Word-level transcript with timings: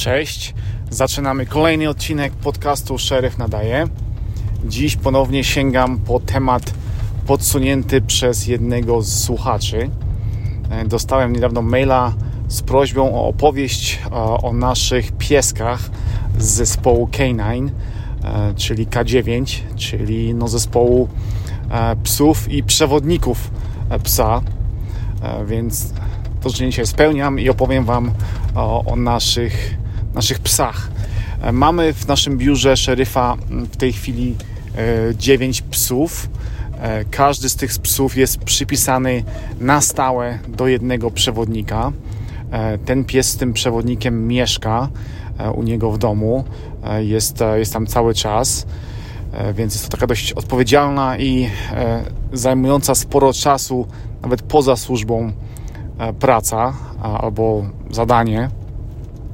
Cześć, 0.00 0.54
zaczynamy 0.90 1.46
kolejny 1.46 1.88
odcinek 1.88 2.32
podcastu 2.32 2.98
Szeryf 2.98 3.38
Nadaje. 3.38 3.86
Dziś 4.64 4.96
ponownie 4.96 5.44
sięgam 5.44 5.98
po 5.98 6.20
temat 6.20 6.74
podsunięty 7.26 8.00
przez 8.00 8.46
jednego 8.46 9.02
z 9.02 9.24
słuchaczy. 9.24 9.90
E, 10.70 10.84
dostałem 10.84 11.32
niedawno 11.32 11.62
maila 11.62 12.14
z 12.48 12.62
prośbą 12.62 13.14
o 13.14 13.28
opowieść 13.28 13.98
e, 14.04 14.14
o 14.16 14.52
naszych 14.52 15.12
pieskach 15.12 15.90
z 16.38 16.44
zespołu 16.44 17.06
K9, 17.06 17.68
e, 18.24 18.54
czyli 18.54 18.86
K9, 18.86 19.60
czyli 19.76 20.34
no 20.34 20.48
zespołu 20.48 21.08
psów 22.02 22.52
i 22.52 22.62
przewodników 22.62 23.50
psa. 24.02 24.40
Więc 25.46 25.92
to 26.40 26.50
życzenie 26.50 26.70
dzisiaj 26.70 26.86
spełniam 26.86 27.40
i 27.40 27.48
opowiem 27.48 27.84
Wam 27.84 28.10
o, 28.54 28.84
o 28.84 28.96
naszych, 28.96 29.79
naszych 30.14 30.38
psach. 30.38 30.90
Mamy 31.52 31.92
w 31.92 32.08
naszym 32.08 32.38
biurze 32.38 32.76
szeryfa 32.76 33.36
w 33.50 33.76
tej 33.76 33.92
chwili 33.92 34.36
9 35.16 35.62
psów. 35.62 36.28
Każdy 37.10 37.48
z 37.48 37.56
tych 37.56 37.78
psów 37.78 38.16
jest 38.16 38.38
przypisany 38.38 39.24
na 39.60 39.80
stałe 39.80 40.38
do 40.48 40.68
jednego 40.68 41.10
przewodnika. 41.10 41.92
Ten 42.84 43.04
pies 43.04 43.28
z 43.28 43.36
tym 43.36 43.52
przewodnikiem 43.52 44.26
mieszka 44.28 44.88
u 45.54 45.62
niego 45.62 45.90
w 45.90 45.98
domu, 45.98 46.44
jest, 46.98 47.38
jest 47.56 47.72
tam 47.72 47.86
cały 47.86 48.14
czas, 48.14 48.66
więc 49.54 49.74
jest 49.74 49.84
to 49.84 49.90
taka 49.90 50.06
dość 50.06 50.32
odpowiedzialna 50.32 51.18
i 51.18 51.50
zajmująca 52.32 52.94
sporo 52.94 53.32
czasu, 53.32 53.86
nawet 54.22 54.42
poza 54.42 54.76
służbą 54.76 55.32
E, 56.00 56.12
praca 56.12 56.72
albo 57.02 57.64
zadanie. 57.90 58.48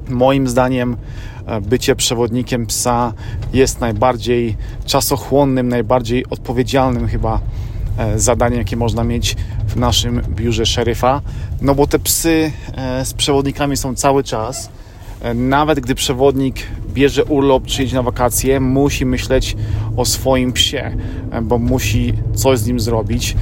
Moim 0.09 0.47
zdaniem 0.47 0.97
e, 1.45 1.61
bycie 1.61 1.95
przewodnikiem 1.95 2.65
psa 2.65 3.13
jest 3.53 3.81
najbardziej 3.81 4.55
czasochłonnym, 4.85 5.69
najbardziej 5.69 6.25
odpowiedzialnym 6.29 7.07
chyba 7.07 7.39
e, 7.97 8.19
zadaniem, 8.19 8.59
jakie 8.59 8.77
można 8.77 9.03
mieć 9.03 9.35
w 9.67 9.75
naszym 9.75 10.21
biurze 10.29 10.65
szeryfa. 10.65 11.21
No 11.61 11.75
bo 11.75 11.87
te 11.87 11.99
psy 11.99 12.51
z 13.03 13.13
przewodnikami 13.13 13.77
są 13.77 13.95
cały 13.95 14.23
czas. 14.23 14.69
Nawet 15.35 15.79
gdy 15.79 15.95
przewodnik 15.95 16.55
bierze 16.97 17.25
urlop 17.25 17.65
czy 17.65 17.81
jedzie 17.81 17.95
na 17.95 18.03
wakacje, 18.03 18.59
musi 18.59 19.05
myśleć 19.05 19.57
o 19.97 20.05
swoim 20.05 20.53
psie, 20.53 20.97
bo 21.43 21.57
musi 21.57 22.13
coś 22.33 22.59
z 22.59 22.67
nim 22.67 22.79
zrobić. 22.79 23.35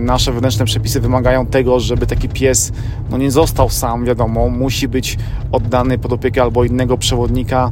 Nasze 0.00 0.32
wewnętrzne 0.32 0.64
przepisy 0.64 1.00
wymagają 1.00 1.46
tego, 1.46 1.80
żeby 1.80 2.06
taki 2.06 2.28
pies 2.28 2.72
no, 3.10 3.18
nie 3.18 3.30
został 3.30 3.70
sam, 3.70 4.04
wiadomo, 4.04 4.48
musi 4.48 4.88
być 4.88 5.18
oddany 5.52 5.98
pod 5.98 6.12
opiekę 6.12 6.42
albo 6.42 6.64
innego 6.64 6.98
przewodnika 6.98 7.70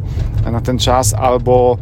na 0.52 0.60
ten 0.60 0.78
czas, 0.78 1.14
albo 1.14 1.78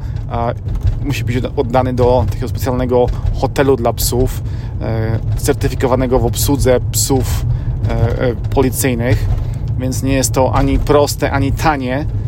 musi 1.04 1.24
być 1.24 1.36
oddany 1.56 1.92
do 1.92 2.24
takiego 2.30 2.48
specjalnego 2.48 3.06
hotelu 3.34 3.76
dla 3.76 3.92
psów, 3.92 4.42
e, 4.80 5.18
certyfikowanego 5.36 6.18
w 6.18 6.26
obsłudze 6.26 6.80
psów 6.92 7.46
e, 7.88 8.22
e, 8.22 8.34
policyjnych, 8.34 9.26
więc 9.78 10.02
nie 10.02 10.12
jest 10.12 10.32
to 10.32 10.54
ani 10.54 10.78
proste, 10.78 11.30
ani 11.30 11.52
tanie 11.52 12.06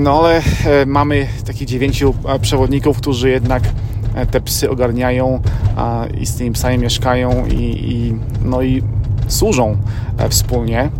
no 0.00 0.18
ale 0.18 0.36
e, 0.36 0.86
mamy 0.86 1.26
takich 1.46 1.68
dziewięciu 1.68 2.14
e, 2.28 2.38
przewodników, 2.38 2.96
którzy 2.96 3.30
jednak 3.30 3.62
te 4.30 4.40
psy 4.40 4.70
ogarniają 4.70 5.40
i 6.20 6.26
z 6.26 6.36
tymi 6.36 6.50
psami 6.50 6.78
mieszkają 6.78 7.46
i, 7.46 7.54
i, 7.62 8.14
no 8.44 8.62
i 8.62 8.82
służą 9.28 9.76
wspólnie. 10.28 10.90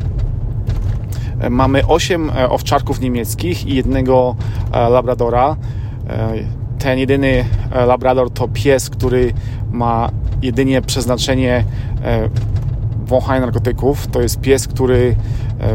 Mamy 1.51 1.87
8 1.87 2.31
owczarków 2.49 3.01
niemieckich 3.01 3.67
i 3.67 3.75
jednego 3.75 4.37
labradora. 4.73 5.57
Ten 6.79 6.99
jedyny 6.99 7.45
labrador 7.87 8.31
to 8.31 8.49
pies, 8.49 8.91
który 8.91 9.33
ma 9.71 10.11
jedynie 10.43 10.83
przeznaczenie 10.83 11.65
wąchania 13.07 13.41
narkotyków. 13.41 14.07
To 14.07 14.23
jest 14.23 14.41
pies, 14.41 14.69
który 14.69 15.17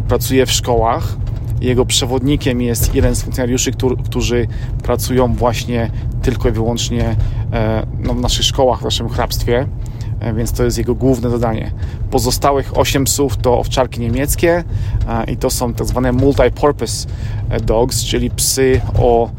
pracuje 0.07 0.45
w 0.45 0.51
szkołach 0.51 1.17
jego 1.61 1.85
przewodnikiem 1.85 2.61
jest 2.61 2.95
jeden 2.95 3.15
z 3.15 3.21
funkcjonariuszy, 3.21 3.71
którzy 4.05 4.47
pracują 4.83 5.33
właśnie 5.33 5.91
tylko 6.21 6.49
i 6.49 6.51
wyłącznie 6.51 7.15
e, 7.53 7.85
no, 7.99 8.13
w 8.13 8.21
naszych 8.21 8.45
szkołach, 8.45 8.79
w 8.79 8.83
naszym 8.83 9.09
hrabstwie, 9.09 9.67
e, 10.19 10.33
więc 10.33 10.51
to 10.51 10.63
jest 10.63 10.77
jego 10.77 10.95
główne 10.95 11.29
zadanie. 11.29 11.71
Pozostałych 12.11 12.77
8 12.77 13.03
psów 13.03 13.37
to 13.37 13.59
owczarki 13.59 13.99
niemieckie 14.01 14.63
e, 15.07 15.31
i 15.31 15.37
to 15.37 15.49
są 15.49 15.73
tak 15.73 15.87
zwane 15.87 16.13
multi-purpose 16.13 17.07
dogs, 17.63 18.03
czyli 18.03 18.29
psy 18.29 18.81
o 18.99 19.29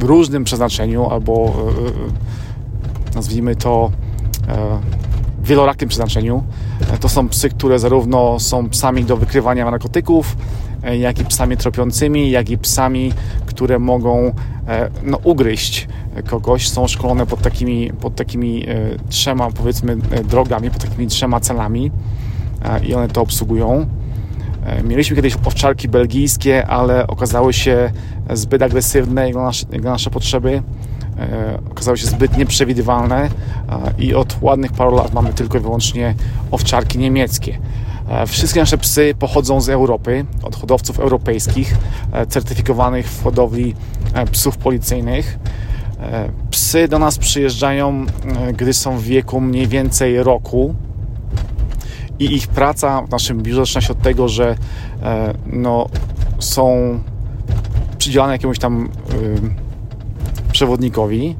różnym 0.00 0.44
przeznaczeniu 0.44 1.10
albo 1.10 1.54
nazwijmy 3.14 3.56
to 3.56 3.90
wielorakim 5.42 5.88
przeznaczeniu. 5.88 6.42
To 7.00 7.08
są 7.08 7.28
psy, 7.28 7.48
które 7.48 7.78
zarówno 7.78 8.40
są 8.40 8.68
psami 8.68 9.04
do 9.04 9.16
wykrywania 9.16 9.70
narkotyków, 9.70 10.36
e, 10.82 10.98
jak 10.98 11.18
i 11.18 11.24
psami 11.24 11.56
tropiącymi, 11.56 12.30
jak 12.30 12.50
i 12.50 12.58
psami, 12.58 13.12
które 13.46 13.78
mogą 13.78 14.32
e, 14.68 14.90
no, 15.04 15.18
ugryźć 15.24 15.88
kogoś. 16.26 16.68
Są 16.68 16.88
szkolone 16.88 17.26
pod 17.26 17.42
takimi, 17.42 17.92
pod 18.00 18.16
takimi 18.16 18.66
e, 18.68 18.76
trzema, 19.08 19.50
powiedzmy, 19.50 19.96
drogami, 20.24 20.70
pod 20.70 20.82
takimi 20.82 21.06
trzema 21.06 21.40
celami 21.40 21.90
i 22.88 22.94
one 22.94 23.08
to 23.08 23.22
obsługują. 23.22 23.86
Mieliśmy 24.84 25.16
kiedyś 25.16 25.36
owczarki 25.44 25.88
belgijskie, 25.88 26.66
ale 26.66 27.06
okazały 27.06 27.52
się 27.52 27.92
zbyt 28.32 28.62
agresywne 28.62 29.26
jak 29.26 29.34
na 29.34 29.42
nasze, 29.42 29.66
jak 29.72 29.82
na 29.82 29.90
nasze 29.90 30.10
potrzeby 30.10 30.62
E, 30.62 30.91
okazały 31.70 31.98
się 31.98 32.06
zbyt 32.06 32.36
nieprzewidywalne 32.36 33.28
i 33.98 34.14
od 34.14 34.36
ładnych 34.40 34.72
paru 34.72 34.96
lat 34.96 35.12
mamy 35.12 35.32
tylko 35.32 35.58
i 35.58 35.60
wyłącznie 35.60 36.14
owczarki 36.50 36.98
niemieckie. 36.98 37.58
E, 38.08 38.26
wszystkie 38.26 38.60
nasze 38.60 38.78
psy 38.78 39.14
pochodzą 39.18 39.60
z 39.60 39.68
Europy, 39.68 40.24
od 40.42 40.56
hodowców 40.56 41.00
europejskich, 41.00 41.76
e, 42.12 42.26
certyfikowanych 42.26 43.08
w 43.08 43.22
hodowli 43.22 43.74
psów 44.32 44.56
policyjnych. 44.56 45.38
Psy 46.50 46.88
do 46.88 46.98
nas 46.98 47.18
przyjeżdżają, 47.18 48.06
gdy 48.56 48.72
są 48.72 48.98
w 48.98 49.02
wieku 49.02 49.40
mniej 49.40 49.68
więcej 49.68 50.22
roku. 50.22 50.74
I 52.18 52.34
ich 52.34 52.48
praca 52.48 53.02
w 53.02 53.10
naszym 53.10 53.42
biurze 53.42 53.60
zaczyna 53.60 53.80
się 53.80 53.92
od 53.92 54.02
tego, 54.02 54.28
że 54.28 54.56
no, 55.46 55.88
są 56.38 56.98
przydzielane 57.98 58.32
jakiemuś 58.32 58.58
tam 58.58 58.88
przewodnikowi 60.62 61.36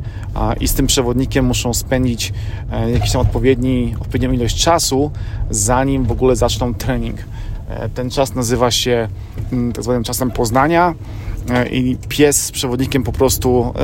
i 0.60 0.69
z 0.69 0.75
tym 0.75 0.87
przewodnikiem 0.87 1.44
muszą 1.44 1.75
spędzić 1.75 2.33
e, 2.72 2.91
jakiś 2.91 3.12
tam 3.12 3.21
odpowiedni, 3.21 3.94
odpowiednią 4.00 4.33
ilość 4.33 4.65
czasu, 4.65 5.10
zanim 5.50 6.05
w 6.05 6.12
ogóle 6.12 6.37
zaczną 6.37 6.75
trening. 6.75 7.19
E, 7.69 7.88
ten 7.88 8.10
czas 8.10 8.34
nazywa 8.34 8.71
się 8.71 9.09
mm, 9.53 9.72
tak 9.72 9.84
zwanym 9.84 10.05
czasem 10.05 10.31
poznania 10.31 10.94
e, 11.50 11.69
i 11.69 11.97
pies 12.09 12.43
z 12.43 12.53
przewodnikiem 12.53 13.03
po 13.03 13.12
prostu 13.12 13.75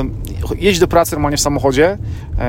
jeździ 0.59 0.81
do 0.81 0.88
pracy 0.88 1.12
normalnie 1.12 1.37
w 1.37 1.41
samochodzie, 1.41 1.99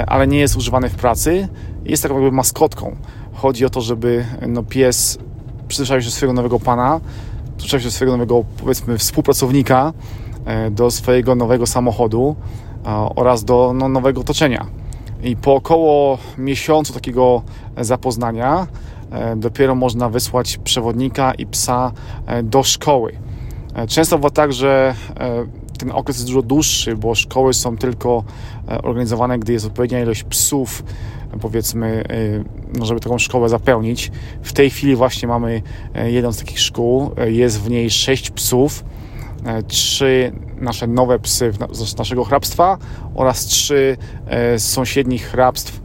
ale 0.08 0.28
nie 0.28 0.40
jest 0.40 0.56
używany 0.56 0.90
w 0.90 0.96
pracy. 0.96 1.48
Jest 1.86 2.04
taką 2.04 2.16
jakby 2.16 2.32
maskotką. 2.32 2.96
Chodzi 3.34 3.66
o 3.66 3.70
to, 3.70 3.82
żeby 3.82 4.26
no, 4.48 4.64
pies 4.64 5.18
przyzwyczaił 5.68 6.02
się 6.02 6.06
do 6.06 6.12
swojego 6.12 6.34
nowego 6.34 6.60
pana, 6.60 7.00
przyzwyczaił 7.58 7.82
się 7.82 7.88
do 7.88 7.92
swojego 7.92 8.18
nowego, 8.18 8.44
powiedzmy, 8.58 8.98
współpracownika, 8.98 9.94
do 10.72 10.92
swojego 10.92 11.36
nowego 11.36 11.68
samochodu 11.68 12.36
oraz 13.16 13.44
do 13.44 13.73
no, 13.75 13.90
nowego 13.90 14.22
otoczenia. 14.22 14.66
I 15.23 15.35
po 15.35 15.56
około 15.56 16.17
miesiącu 16.38 16.94
takiego 16.94 17.41
zapoznania 17.78 18.67
e, 19.12 19.35
dopiero 19.35 19.75
można 19.75 20.09
wysłać 20.09 20.57
przewodnika 20.57 21.34
i 21.34 21.45
psa 21.45 21.91
e, 22.25 22.44
do 22.44 22.63
szkoły. 22.63 23.13
E, 23.75 23.88
często 23.88 24.17
bywa 24.17 24.29
tak, 24.29 24.53
że 24.53 24.96
ten 25.79 25.91
okres 25.91 26.17
jest 26.17 26.28
dużo 26.28 26.41
dłuższy, 26.41 26.96
bo 26.96 27.16
szkoły 27.16 27.53
są 27.53 27.78
tylko 27.78 28.23
organizowane, 28.84 29.40
gdy 29.40 29.53
jest 29.53 29.66
odpowiednia 29.66 30.02
ilość 30.02 30.23
psów, 30.23 30.84
powiedzmy, 31.41 32.03
no 32.79 32.85
żeby 32.85 32.99
taką 32.99 33.20
szkołę 33.20 33.49
zapełnić. 33.49 34.11
W 34.41 34.53
tej 34.53 34.70
chwili 34.70 34.96
właśnie 34.96 35.28
mamy 35.28 35.61
jedną 36.05 36.32
z 36.32 36.37
takich 36.37 36.59
szkół, 36.59 37.11
jest 37.25 37.61
w 37.61 37.70
niej 37.70 37.90
sześć 37.90 38.29
psów 38.29 38.84
E, 38.84 39.09
trzy 39.68 40.32
nasze 40.58 40.88
nowe 40.88 41.20
psy 41.20 41.52
z 41.72 41.97
naszego 41.97 42.24
hrabstwa 42.24 42.78
oraz 43.16 43.46
trzy 43.46 43.97
e, 44.28 44.59
z 44.59 44.68
sąsiednich 44.68 45.28
hrabstw. 45.28 45.82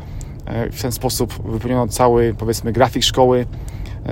E, 0.47 0.71
w 0.71 0.83
ten 0.83 0.93
sposób 0.93 1.49
wypełniono 1.49 1.89
cały, 1.89 2.35
powiedzmy, 2.39 2.73
grafik 2.73 3.05
szkoły. 3.05 3.47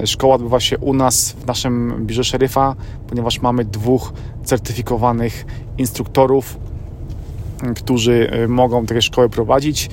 Szkoła 0.04 0.34
odbywa 0.34 0.60
się 0.60 0.78
u 0.78 0.94
nas 0.94 1.32
w 1.32 1.46
naszym 1.46 2.06
biurze 2.06 2.24
szeryfa, 2.24 2.76
ponieważ 3.08 3.40
mamy 3.40 3.64
dwóch 3.64 4.12
certyfikowanych 4.44 5.44
instruktorów, 5.78 6.58
którzy 7.76 8.30
mogą 8.48 8.86
takie 8.86 9.02
szkoły 9.02 9.28
prowadzić 9.28 9.90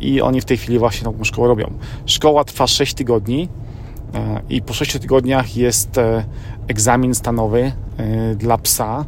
i 0.00 0.20
oni 0.20 0.40
w 0.40 0.44
tej 0.44 0.56
chwili 0.56 0.78
właśnie 0.78 1.12
taką 1.12 1.24
szkołę 1.24 1.48
robią. 1.48 1.72
Szkoła 2.06 2.44
trwa 2.44 2.66
6 2.66 2.94
tygodni 2.94 3.48
i 4.48 4.62
po 4.62 4.74
6 4.74 4.98
tygodniach 4.98 5.56
jest 5.56 6.00
egzamin 6.68 7.14
stanowy 7.14 7.72
dla 8.36 8.58
psa, 8.58 9.04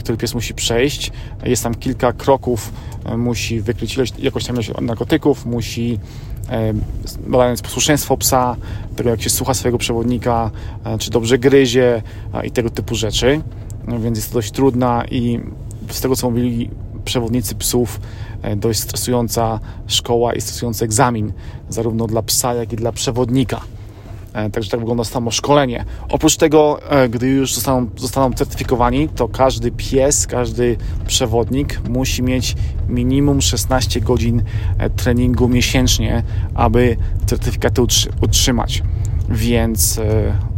który 0.00 0.18
pies 0.18 0.34
musi 0.34 0.54
przejść. 0.54 1.12
Jest 1.44 1.62
tam 1.62 1.74
kilka 1.74 2.12
kroków, 2.12 2.72
musi 3.16 3.60
wykryć 3.60 3.94
ilość, 3.94 4.14
tam 4.46 4.56
ilość 4.56 4.70
narkotyków, 4.80 5.46
musi 5.46 5.98
badając 7.26 7.62
posłuszeństwo 7.62 8.16
psa, 8.16 8.56
tego 8.96 9.10
jak 9.10 9.22
się 9.22 9.30
słucha 9.30 9.54
swojego 9.54 9.78
przewodnika, 9.78 10.50
czy 10.98 11.10
dobrze 11.10 11.38
gryzie 11.38 12.02
i 12.44 12.50
tego 12.50 12.70
typu 12.70 12.94
rzeczy. 12.94 13.40
Więc 14.00 14.18
jest 14.18 14.28
to 14.28 14.34
dość 14.34 14.50
trudna 14.50 15.04
i 15.10 15.40
z 15.90 16.00
tego 16.00 16.16
co 16.16 16.30
mówili 16.30 16.70
przewodnicy 17.04 17.54
psów, 17.54 18.00
dość 18.56 18.80
stresująca 18.80 19.60
szkoła 19.86 20.34
i 20.34 20.40
stresujący 20.40 20.84
egzamin, 20.84 21.32
zarówno 21.68 22.06
dla 22.06 22.22
psa, 22.22 22.54
jak 22.54 22.72
i 22.72 22.76
dla 22.76 22.92
przewodnika. 22.92 23.60
E, 24.32 24.50
także 24.50 24.70
tak 24.70 24.80
wygląda 24.80 25.04
samo 25.04 25.30
szkolenie. 25.30 25.84
Oprócz 26.08 26.36
tego, 26.36 26.90
e, 26.90 27.08
gdy 27.08 27.28
już 27.28 27.54
zostaną, 27.54 27.86
zostaną 27.96 28.32
certyfikowani, 28.32 29.08
to 29.08 29.28
każdy 29.28 29.70
pies, 29.70 30.26
każdy 30.26 30.76
przewodnik 31.06 31.80
musi 31.88 32.22
mieć 32.22 32.56
minimum 32.88 33.40
16 33.40 34.00
godzin 34.00 34.42
treningu 34.96 35.48
miesięcznie, 35.48 36.22
aby 36.54 36.96
certyfikaty 37.26 37.82
utrzymać. 38.20 38.82
Więc 39.28 40.00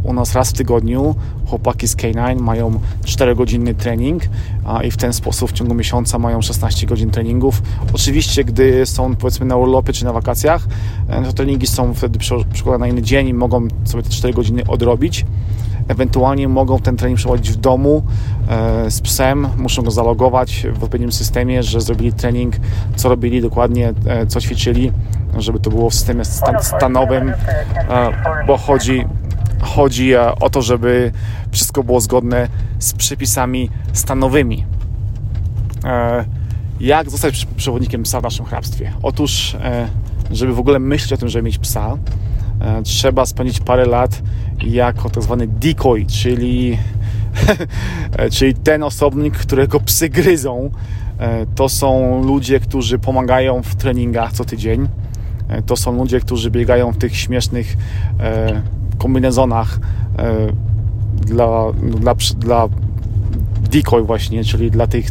u 0.03 0.13
nas 0.13 0.35
raz 0.35 0.49
w 0.49 0.53
tygodniu 0.53 1.15
chłopaki 1.51 1.87
z 1.87 1.95
K9 1.95 2.41
mają 2.41 2.79
4-godzinny 3.05 3.75
trening 3.75 4.23
a, 4.65 4.83
i 4.83 4.91
w 4.91 4.97
ten 4.97 5.13
sposób 5.13 5.49
w 5.49 5.53
ciągu 5.53 5.73
miesiąca 5.73 6.19
mają 6.19 6.41
16 6.41 6.87
godzin 6.87 7.11
treningów. 7.11 7.61
Oczywiście, 7.93 8.43
gdy 8.43 8.85
są 8.85 9.15
powiedzmy 9.15 9.45
na 9.45 9.55
urlopie 9.55 9.93
czy 9.93 10.05
na 10.05 10.13
wakacjach, 10.13 10.67
e, 11.07 11.23
to 11.23 11.33
treningi 11.33 11.67
są 11.67 11.93
wtedy 11.93 12.19
przykładane 12.53 12.77
na 12.79 12.87
inny 12.87 13.01
dzień 13.01 13.27
i 13.27 13.33
mogą 13.33 13.67
sobie 13.83 14.03
te 14.03 14.09
4 14.09 14.33
godziny 14.33 14.63
odrobić. 14.67 15.25
Ewentualnie 15.87 16.47
mogą 16.47 16.79
ten 16.79 16.97
trening 16.97 17.17
przeprowadzić 17.17 17.51
w 17.51 17.55
domu 17.55 18.03
e, 18.49 18.91
z 18.91 19.01
psem, 19.01 19.47
muszą 19.57 19.81
go 19.81 19.91
zalogować 19.91 20.65
w 20.73 20.83
odpowiednim 20.83 21.11
systemie, 21.11 21.63
że 21.63 21.81
zrobili 21.81 22.13
trening, 22.13 22.55
co 22.95 23.09
robili 23.09 23.41
dokładnie, 23.41 23.93
e, 24.05 24.25
co 24.25 24.41
ćwiczyli, 24.41 24.91
żeby 25.37 25.59
to 25.59 25.69
było 25.69 25.89
w 25.89 25.93
systemie 25.93 26.25
stan 26.25 26.63
stanowym, 26.63 27.29
e, 27.29 27.35
bo 28.47 28.57
chodzi 28.57 29.05
chodzi 29.61 30.13
e, 30.13 30.35
o 30.35 30.49
to, 30.49 30.61
żeby 30.61 31.11
wszystko 31.51 31.83
było 31.83 32.01
zgodne 32.01 32.47
z 32.79 32.93
przepisami 32.93 33.69
stanowymi. 33.93 34.65
E, 35.85 36.25
jak 36.79 37.09
zostać 37.09 37.47
przewodnikiem 37.57 38.03
psa 38.03 38.19
w 38.19 38.23
naszym 38.23 38.45
hrabstwie? 38.45 38.93
Otóż, 39.03 39.55
e, 39.55 39.87
żeby 40.31 40.53
w 40.53 40.59
ogóle 40.59 40.79
myśleć 40.79 41.13
o 41.13 41.17
tym, 41.17 41.29
żeby 41.29 41.43
mieć 41.43 41.57
psa, 41.57 41.97
trzeba 42.83 43.25
spędzić 43.25 43.59
parę 43.59 43.85
lat 43.85 44.21
jako 44.63 45.09
tak 45.09 45.23
zwany 45.23 45.47
decoy, 45.47 46.05
czyli, 46.05 46.77
czyli 48.35 48.53
ten 48.53 48.83
osobnik, 48.83 49.37
którego 49.37 49.79
psy 49.79 50.09
gryzą. 50.09 50.71
To 51.55 51.69
są 51.69 52.23
ludzie, 52.23 52.59
którzy 52.59 52.99
pomagają 52.99 53.61
w 53.63 53.75
treningach 53.75 54.33
co 54.33 54.45
tydzień. 54.45 54.87
To 55.65 55.75
są 55.75 55.95
ludzie, 55.95 56.19
którzy 56.19 56.51
biegają 56.51 56.91
w 56.91 56.97
tych 56.97 57.17
śmiesznych 57.17 57.77
kombinezonach 59.01 59.79
e, 60.17 60.47
dla, 61.25 61.47
dla, 61.73 62.15
dla 62.37 62.67
decoy 63.71 64.03
właśnie, 64.03 64.43
czyli 64.43 64.71
dla 64.71 64.87
tych, 64.87 65.05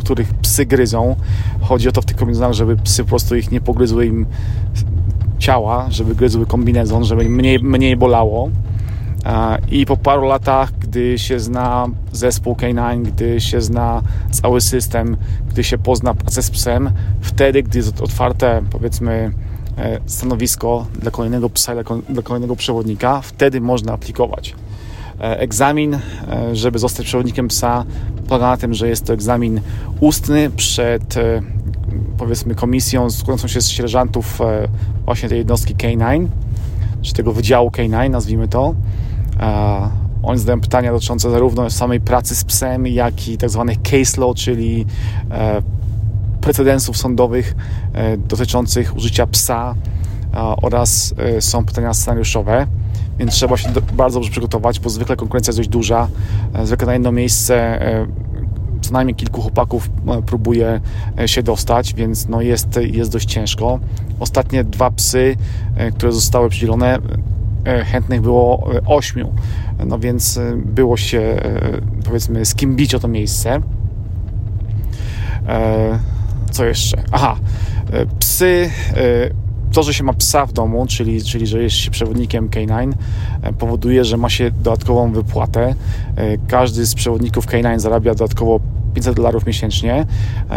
których 0.00 0.34
psy 0.34 0.66
gryzą. 0.66 1.16
Chodzi 1.60 1.88
o 1.88 1.92
to 1.92 2.02
w 2.02 2.04
tych 2.04 2.16
kombinezonach, 2.16 2.52
żeby 2.52 2.76
psy 2.76 3.02
po 3.02 3.08
prostu 3.08 3.36
ich 3.36 3.50
nie 3.50 3.60
pogryzły 3.60 4.06
im 4.06 4.26
ciała, 5.38 5.86
żeby 5.90 6.14
gryzły 6.14 6.46
kombinezon, 6.46 7.04
żeby 7.04 7.28
mniej, 7.28 7.58
mniej 7.58 7.96
bolało. 7.96 8.50
I 9.70 9.86
po 9.86 9.96
paru 9.96 10.26
latach, 10.26 10.72
gdy 10.78 11.18
się 11.18 11.40
zna 11.40 11.86
zespół 12.12 12.54
K9, 12.54 13.02
gdy 13.02 13.40
się 13.40 13.60
zna 13.60 14.02
cały 14.30 14.60
system, 14.60 15.16
gdy 15.50 15.64
się 15.64 15.78
pozna 15.78 16.14
pracę 16.14 16.42
z 16.42 16.50
psem, 16.50 16.90
wtedy, 17.20 17.62
gdy 17.62 17.78
jest 17.78 18.00
otwarte, 18.00 18.62
powiedzmy, 18.70 19.30
E, 19.30 19.55
stanowisko 20.06 20.86
dla 21.00 21.10
kolejnego 21.10 21.50
psa, 21.50 21.72
dla 22.08 22.22
kolejnego 22.22 22.56
przewodnika, 22.56 23.20
wtedy 23.20 23.60
można 23.60 23.92
aplikować. 23.92 24.54
E, 25.20 25.40
egzamin, 25.40 25.94
e, 25.94 26.00
żeby 26.52 26.78
zostać 26.78 27.06
przewodnikiem 27.06 27.48
psa, 27.48 27.84
polega 28.28 28.46
na 28.46 28.56
tym, 28.56 28.74
że 28.74 28.88
jest 28.88 29.04
to 29.04 29.12
egzamin 29.12 29.60
ustny 30.00 30.50
przed 30.50 31.14
powiedzmy 32.18 32.54
komisją 32.54 33.10
składającą 33.10 33.48
się 33.48 33.60
z 33.60 33.68
sierżantów 33.68 34.38
właśnie 35.04 35.28
tej 35.28 35.38
jednostki 35.38 35.74
K9, 35.74 36.26
czy 37.02 37.14
tego 37.14 37.32
wydziału 37.32 37.70
K9, 37.70 38.10
nazwijmy 38.10 38.48
to. 38.48 38.74
Oni 40.22 40.38
zadają 40.38 40.60
pytania 40.60 40.92
dotyczące 40.92 41.30
zarówno 41.30 41.70
samej 41.70 42.00
pracy 42.00 42.34
z 42.34 42.44
psem, 42.44 42.86
jak 42.86 43.28
i 43.28 43.38
tak 43.38 43.50
zwanych 43.50 43.82
case 43.82 44.20
law, 44.20 44.34
czyli 44.34 44.86
precedensów 46.46 46.96
sądowych 46.96 47.54
e, 47.92 48.16
dotyczących 48.16 48.96
użycia 48.96 49.26
psa 49.26 49.74
oraz 50.62 51.14
e, 51.18 51.40
są 51.40 51.64
pytania 51.64 51.94
scenariuszowe, 51.94 52.66
więc 53.18 53.32
trzeba 53.32 53.56
się 53.56 53.68
bardzo 53.92 54.18
dobrze 54.18 54.30
przygotować, 54.30 54.80
bo 54.80 54.90
zwykle 54.90 55.16
konkurencja 55.16 55.50
jest 55.50 55.58
dość 55.58 55.68
duża. 55.68 56.08
E, 56.54 56.66
zwykle 56.66 56.86
na 56.86 56.92
jedno 56.92 57.12
miejsce 57.12 57.80
co 58.80 58.92
najmniej 58.92 59.14
kilku 59.14 59.42
chłopaków 59.42 59.90
próbuje 60.26 60.80
się 61.26 61.42
dostać, 61.42 61.94
więc 61.94 62.28
no 62.28 62.40
jest, 62.40 62.78
jest 62.82 63.12
dość 63.12 63.28
ciężko. 63.28 63.80
Ostatnie 64.20 64.64
dwa 64.64 64.90
psy, 64.90 65.36
które 65.94 66.12
zostały 66.12 66.48
przydzielone, 66.48 66.98
chętnych 67.84 68.20
było 68.20 68.70
ośmiu, 68.86 69.32
no 69.86 69.98
więc 69.98 70.40
było 70.56 70.96
się 70.96 71.40
powiedzmy 72.04 72.44
z 72.44 72.54
kim 72.54 72.76
bić 72.76 72.94
o 72.94 72.98
to 72.98 73.08
miejsce 73.08 73.60
co 76.56 76.64
jeszcze? 76.64 77.02
Aha, 77.12 77.36
e, 77.92 78.06
psy. 78.06 78.70
E, 78.96 79.46
to, 79.72 79.82
że 79.82 79.94
się 79.94 80.04
ma 80.04 80.12
psa 80.12 80.46
w 80.46 80.52
domu, 80.52 80.86
czyli, 80.86 81.22
czyli 81.22 81.46
że 81.46 81.62
jest 81.62 81.76
się 81.76 81.90
przewodnikiem 81.90 82.48
K9, 82.48 82.92
e, 83.42 83.52
powoduje, 83.52 84.04
że 84.04 84.16
ma 84.16 84.30
się 84.30 84.50
dodatkową 84.50 85.12
wypłatę. 85.12 85.74
Każdy 86.48 86.86
z 86.86 86.94
przewodników 86.94 87.46
K9 87.46 87.78
zarabia 87.78 88.14
dodatkowo 88.14 88.60
500 88.94 89.16
dolarów 89.16 89.46
miesięcznie. 89.46 90.06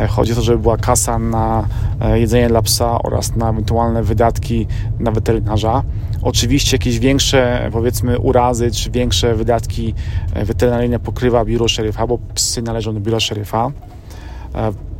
Chodzi 0.09 0.31
o 0.31 0.35
to, 0.35 0.41
żeby 0.41 0.57
była 0.59 0.77
kasa 0.77 1.19
na 1.19 1.67
jedzenie 2.13 2.47
dla 2.47 2.61
psa 2.61 3.01
oraz 3.01 3.35
na 3.35 3.49
ewentualne 3.49 4.03
wydatki 4.03 4.67
na 4.99 5.11
weterynarza. 5.11 5.83
Oczywiście 6.21 6.75
jakieś 6.77 6.99
większe, 6.99 7.69
powiedzmy, 7.71 8.19
urazy 8.19 8.71
czy 8.71 8.91
większe 8.91 9.35
wydatki 9.35 9.93
weterynaryjne 10.35 10.99
pokrywa 10.99 11.45
biuro 11.45 11.67
szeryfa, 11.67 12.07
bo 12.07 12.17
psy 12.33 12.61
należą 12.61 12.93
do 12.93 12.99
biura 12.99 13.19
szeryfa 13.19 13.71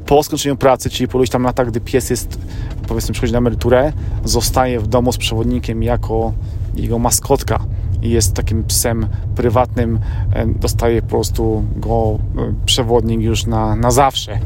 po 0.10 0.24
skończeniu 0.24 0.56
pracy, 0.56 0.90
czyli 0.90 1.08
po 1.08 1.18
iluś 1.18 1.30
tam 1.30 1.44
latach, 1.44 1.68
gdy 1.68 1.82
pies 1.82 2.10
jest, 2.10 2.40
powiedzmy, 2.88 3.14
przychodzi 3.14 3.34
na 3.34 3.38
emeryturę, 3.38 3.94
zostaje 4.26 4.80
w 4.80 4.88
domu 4.88 5.12
z 5.12 5.18
przewodnikiem 5.18 5.84
jako 5.84 6.34
jego 6.76 7.00
maskotka 7.00 7.60
i 8.02 8.10
jest 8.10 8.34
takim 8.34 8.64
psem 8.64 9.08
prywatnym, 9.36 10.00
e, 10.34 10.48
dostaje 10.48 11.02
po 11.02 11.08
prostu 11.08 11.64
go 11.76 12.20
e, 12.38 12.54
przewodnik 12.66 13.22
już 13.22 13.46
na, 13.46 13.76
na 13.76 13.92
zawsze. 13.92 14.40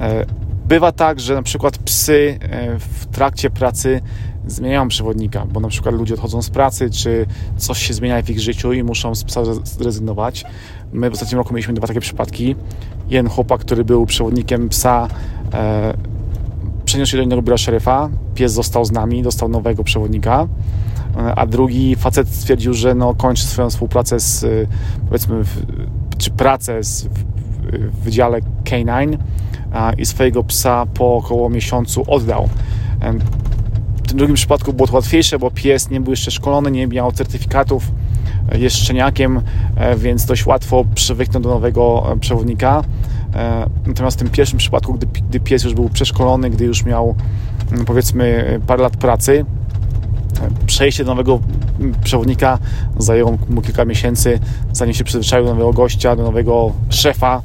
E, 0.00 0.26
bywa 0.66 0.92
tak, 0.92 1.20
że 1.20 1.34
na 1.34 1.42
przykład 1.42 1.78
psy 1.78 2.38
w 2.78 3.06
trakcie 3.06 3.50
pracy 3.50 4.00
zmieniają 4.46 4.88
przewodnika, 4.88 5.46
bo 5.46 5.60
na 5.60 5.68
przykład 5.68 5.94
ludzie 5.94 6.14
odchodzą 6.14 6.42
z 6.42 6.50
pracy, 6.50 6.90
czy 6.90 7.26
coś 7.56 7.78
się 7.78 7.94
zmienia 7.94 8.22
w 8.22 8.30
ich 8.30 8.40
życiu 8.40 8.72
i 8.72 8.82
muszą 8.82 9.14
z 9.14 9.24
psa 9.24 9.40
zrezygnować. 9.64 10.44
My 10.92 11.10
w 11.10 11.12
ostatnim 11.12 11.38
roku 11.38 11.54
mieliśmy 11.54 11.74
dwa 11.74 11.86
takie 11.86 12.00
przypadki. 12.00 12.56
Jeden 13.08 13.28
chłopak, 13.28 13.60
który 13.60 13.84
był 13.84 14.06
przewodnikiem 14.06 14.68
psa, 14.68 15.08
e, 15.54 15.94
przeniósł 16.84 17.10
się 17.10 17.16
do 17.16 17.22
innego 17.22 17.42
biura 17.42 17.56
szeryfa, 17.56 18.08
pies 18.34 18.52
został 18.52 18.84
z 18.84 18.92
nami, 18.92 19.22
dostał 19.22 19.48
nowego 19.48 19.84
przewodnika, 19.84 20.46
e, 21.16 21.34
a 21.34 21.46
drugi 21.46 21.96
facet 21.96 22.28
stwierdził, 22.28 22.74
że 22.74 22.94
no, 22.94 23.14
kończy 23.14 23.44
swoją 23.44 23.70
współpracę 23.70 24.20
z, 24.20 24.46
powiedzmy, 25.06 25.44
w, 25.44 25.66
czy 26.18 26.30
pracę 26.30 26.84
z, 26.84 27.04
w, 27.04 27.24
w 27.90 28.04
Wydziale 28.04 28.40
K9 28.64 29.18
i 29.98 30.06
swojego 30.06 30.44
psa 30.44 30.86
po 30.86 31.16
około 31.16 31.50
miesiącu 31.50 32.04
oddał. 32.06 32.48
Tym 34.14 34.18
drugim 34.18 34.36
przypadku 34.36 34.72
było 34.72 34.88
to 34.88 34.94
łatwiejsze, 34.94 35.38
bo 35.38 35.50
pies 35.50 35.90
nie 35.90 36.00
był 36.00 36.10
jeszcze 36.10 36.30
szkolony, 36.30 36.70
nie 36.70 36.86
miał 36.86 37.12
certyfikatów, 37.12 37.92
e, 38.52 38.58
jest 38.58 38.76
szczeniakiem, 38.76 39.40
e, 39.76 39.96
więc 39.96 40.26
dość 40.26 40.46
łatwo 40.46 40.84
przywyknął 40.94 41.42
do 41.42 41.48
nowego 41.48 42.12
e, 42.12 42.18
przewodnika. 42.18 42.84
Natomiast 43.86 44.16
w 44.16 44.18
tym 44.18 44.30
pierwszym 44.30 44.58
przypadku, 44.58 44.94
gdy, 44.94 45.06
gdy 45.06 45.40
pies 45.40 45.64
już 45.64 45.74
był 45.74 45.88
przeszkolony, 45.88 46.50
gdy 46.50 46.64
już 46.64 46.84
miał 46.84 47.14
mm, 47.72 47.84
powiedzmy 47.84 48.60
parę 48.66 48.82
lat 48.82 48.96
pracy, 48.96 49.44
przejście 50.66 51.04
do 51.04 51.10
nowego 51.10 51.40
mm, 51.80 51.94
przewodnika 52.04 52.58
zajęło 52.98 53.38
mu 53.48 53.62
kilka 53.62 53.84
miesięcy, 53.84 54.38
zanim 54.72 54.94
się 54.94 55.04
przyzwyczaił 55.04 55.44
do 55.44 55.50
nowego 55.50 55.72
gościa, 55.72 56.16
do 56.16 56.22
nowego 56.22 56.72
szefa, 56.88 57.42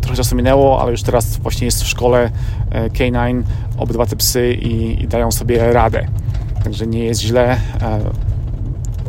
trochę 0.00 0.16
czasu 0.16 0.36
minęło, 0.36 0.80
ale 0.80 0.90
już 0.90 1.02
teraz 1.02 1.36
właśnie 1.36 1.64
jest 1.64 1.82
w 1.82 1.86
szkole 1.86 2.30
e, 2.70 2.88
K9 2.88 3.42
obydwa 3.78 4.06
te 4.06 4.16
psy 4.16 4.52
i, 4.52 5.02
i 5.02 5.08
dają 5.08 5.32
sobie 5.32 5.72
radę. 5.72 6.06
Także 6.64 6.86
nie 6.86 7.04
jest 7.04 7.20
źle. 7.20 7.56
E, 7.82 8.00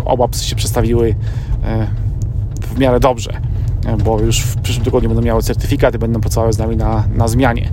oba 0.06 0.28
psy 0.28 0.46
się 0.46 0.56
przestawiły 0.56 1.16
w 2.62 2.80
miarę 2.80 3.00
dobrze, 3.00 3.42
bo 4.04 4.20
już 4.20 4.40
w 4.40 4.62
przyszłym 4.62 4.86
tygodniu 4.86 5.10
będą 5.10 5.22
miały 5.24 5.42
certyfikat 5.42 5.96
i 5.96 5.98
będą 5.98 6.22
pracowały 6.22 6.54
z 6.54 6.58
nami 6.58 6.78
na, 6.78 7.04
na 7.16 7.28
zmianie. 7.28 7.70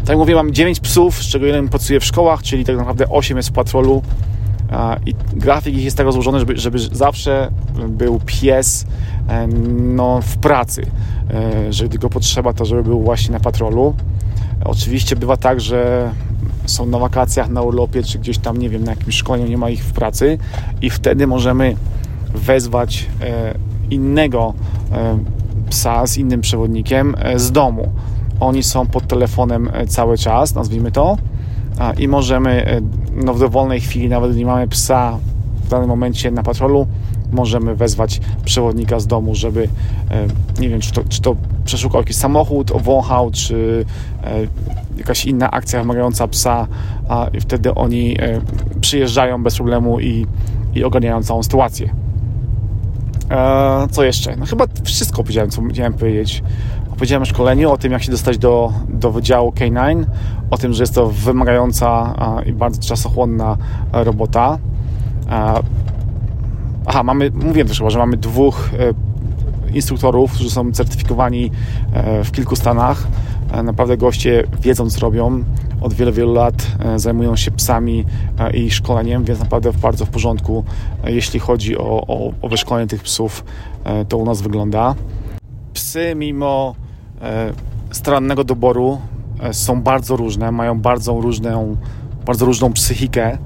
Tak 0.00 0.08
jak 0.08 0.18
mówię, 0.18 0.34
mam 0.34 0.52
9 0.52 0.80
psów, 0.80 1.22
z 1.22 1.26
czego 1.26 1.46
jeden 1.46 1.68
pracuje 1.68 2.00
w 2.00 2.04
szkołach, 2.04 2.42
czyli 2.42 2.64
tak 2.64 2.76
naprawdę 2.76 3.08
8 3.08 3.36
jest 3.36 3.48
w 3.48 3.52
patrolu 3.52 4.02
i 5.06 5.14
grafik 5.32 5.76
ich 5.76 5.84
jest 5.84 5.96
tak 5.96 6.06
rozłożony, 6.06 6.38
żeby, 6.38 6.56
żeby 6.56 6.78
zawsze 6.78 7.50
był 7.88 8.20
pies 8.26 8.86
no, 9.78 10.20
w 10.22 10.36
pracy, 10.36 10.86
że 11.70 11.88
gdy 11.88 11.98
go 11.98 12.10
potrzeba, 12.10 12.52
to 12.52 12.64
żeby 12.64 12.82
był 12.82 13.02
właśnie 13.02 13.32
na 13.32 13.40
patrolu. 13.40 13.94
Oczywiście 14.64 15.16
bywa 15.16 15.36
tak, 15.36 15.60
że 15.60 16.10
są 16.66 16.86
na 16.86 16.98
wakacjach, 16.98 17.48
na 17.48 17.62
urlopie, 17.62 18.02
czy 18.02 18.18
gdzieś 18.18 18.38
tam, 18.38 18.56
nie 18.56 18.68
wiem, 18.68 18.84
na 18.84 18.90
jakimś 18.90 19.14
szkoleniu 19.14 19.48
nie 19.48 19.58
ma 19.58 19.70
ich 19.70 19.84
w 19.84 19.92
pracy 19.92 20.38
i 20.82 20.90
wtedy 20.90 21.26
możemy 21.26 21.76
wezwać 22.34 23.06
e, 23.20 23.54
innego 23.90 24.54
e, 24.92 25.18
psa 25.70 26.06
z 26.06 26.16
innym 26.16 26.40
przewodnikiem 26.40 27.14
e, 27.18 27.38
z 27.38 27.52
domu. 27.52 27.92
Oni 28.40 28.62
są 28.62 28.86
pod 28.86 29.06
telefonem 29.06 29.70
cały 29.88 30.18
czas, 30.18 30.54
nazwijmy 30.54 30.92
to, 30.92 31.18
i 31.98 32.08
możemy 32.08 32.80
no, 33.14 33.34
w 33.34 33.40
dowolnej 33.40 33.80
chwili, 33.80 34.08
nawet 34.08 34.36
nie 34.36 34.46
mamy 34.46 34.68
psa 34.68 35.18
w 35.64 35.68
danym 35.68 35.88
momencie 35.88 36.30
na 36.30 36.42
patrolu, 36.42 36.86
możemy 37.32 37.74
wezwać 37.74 38.20
przewodnika 38.44 39.00
z 39.00 39.06
domu, 39.06 39.34
żeby 39.34 39.68
nie 40.60 40.68
wiem, 40.68 40.80
czy 40.80 40.92
to, 40.92 41.02
czy 41.08 41.20
to 41.20 41.36
przeszukał 41.64 42.00
jakiś 42.00 42.16
samochód, 42.16 42.70
owąchał, 42.70 43.30
czy 43.30 43.84
jakaś 44.98 45.24
inna 45.24 45.50
akcja 45.50 45.80
wymagająca 45.80 46.28
psa, 46.28 46.66
a 47.08 47.26
wtedy 47.40 47.74
oni 47.74 48.16
przyjeżdżają 48.80 49.42
bez 49.42 49.56
problemu 49.56 50.00
i, 50.00 50.26
i 50.74 50.84
ogarniają 50.84 51.22
całą 51.22 51.42
sytuację. 51.42 51.94
E, 53.30 53.86
co 53.90 54.04
jeszcze? 54.04 54.36
No 54.36 54.46
chyba 54.46 54.64
wszystko 54.84 55.22
powiedziałem, 55.22 55.50
co 55.50 55.62
miałem 55.62 55.94
powiedzieć. 55.94 56.42
Opowiedziałem 56.98 57.22
o 57.22 57.26
szkoleniu, 57.26 57.70
o 57.70 57.78
tym, 57.78 57.92
jak 57.92 58.02
się 58.02 58.10
dostać 58.10 58.38
do, 58.38 58.72
do 58.88 59.12
Wydziału 59.12 59.50
K9, 59.50 60.04
o 60.50 60.58
tym, 60.58 60.72
że 60.72 60.82
jest 60.82 60.94
to 60.94 61.08
wymagająca 61.08 62.14
i 62.46 62.52
bardzo 62.52 62.82
czasochłonna 62.82 63.56
robota. 63.92 64.58
E, 65.30 65.54
aha, 66.86 67.02
mamy, 67.02 67.30
mówiłem 67.30 67.68
też 67.68 67.78
chyba, 67.78 67.90
że 67.90 67.98
mamy 67.98 68.16
dwóch 68.16 68.70
e, 69.70 69.74
instruktorów, 69.74 70.32
którzy 70.32 70.50
są 70.50 70.72
certyfikowani 70.72 71.50
w 72.24 72.30
kilku 72.32 72.56
stanach. 72.56 73.06
Naprawdę 73.64 73.96
goście 73.96 74.44
wiedzą, 74.60 74.90
co 74.90 75.00
robią 75.00 75.44
od 75.80 75.94
wielu, 75.94 76.12
wielu 76.12 76.32
lat 76.32 76.66
e, 76.84 76.98
zajmują 76.98 77.36
się 77.36 77.50
psami 77.50 78.04
e, 78.38 78.56
i 78.56 78.70
szkoleniem, 78.70 79.24
więc 79.24 79.40
naprawdę 79.40 79.72
bardzo 79.72 80.06
w 80.06 80.10
porządku, 80.10 80.64
e, 81.04 81.12
jeśli 81.12 81.40
chodzi 81.40 81.78
o, 81.78 82.04
o, 82.08 82.32
o 82.42 82.48
wyszkolenie 82.48 82.86
tych 82.86 83.02
psów, 83.02 83.44
to 84.08 84.16
u 84.16 84.24
nas 84.24 84.42
wygląda. 84.42 84.94
Psy, 85.72 86.14
mimo 86.16 86.74
starannego 87.90 88.44
doboru, 88.44 89.00
są 89.52 89.82
bardzo 89.82 90.16
różne, 90.16 90.52
mają 90.52 90.80
bardzo 90.80 91.20
różną, 91.20 91.76
bardzo 92.26 92.46
różną 92.46 92.72
psychikę 92.72 93.38